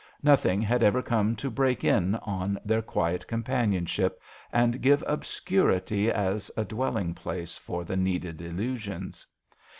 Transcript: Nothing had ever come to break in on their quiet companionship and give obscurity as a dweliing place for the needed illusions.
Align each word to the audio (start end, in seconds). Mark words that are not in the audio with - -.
Nothing 0.23 0.63
had 0.63 0.81
ever 0.81 1.03
come 1.03 1.35
to 1.35 1.51
break 1.51 1.83
in 1.83 2.15
on 2.23 2.57
their 2.65 2.81
quiet 2.81 3.27
companionship 3.27 4.19
and 4.51 4.81
give 4.81 5.03
obscurity 5.05 6.11
as 6.11 6.49
a 6.57 6.65
dweliing 6.65 7.15
place 7.15 7.55
for 7.55 7.83
the 7.85 7.97
needed 7.97 8.41
illusions. 8.41 9.27